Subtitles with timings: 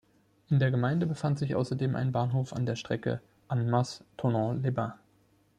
[0.49, 4.95] In der Gemeinde befand sich außerdem ein Bahnhof an der Strecke Annemasse–Thonon-les-Bains.